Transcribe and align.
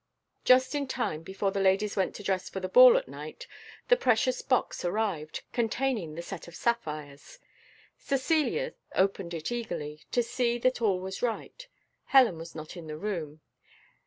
Just 0.43 0.73
in 0.73 0.87
time 0.87 1.21
before 1.21 1.51
the 1.51 1.59
ladies 1.59 1.95
went 1.95 2.15
to 2.15 2.23
dress 2.23 2.49
for 2.49 2.59
the 2.59 2.67
ball 2.67 2.97
at 2.97 3.07
night, 3.07 3.45
the 3.87 3.95
precious 3.95 4.41
box 4.41 4.83
arrived, 4.83 5.43
containing 5.53 6.15
the 6.15 6.23
set 6.23 6.47
of 6.47 6.55
sapphires. 6.55 7.37
Cecilia 7.99 8.73
opened 8.95 9.35
it 9.35 9.51
eagerly, 9.51 10.01
to 10.09 10.23
see 10.23 10.57
that 10.57 10.81
all 10.81 10.99
was 10.99 11.21
right. 11.21 11.67
Helen 12.05 12.39
was 12.39 12.55
not 12.55 12.75
in 12.75 12.87
the 12.87 12.97
room. 12.97 13.41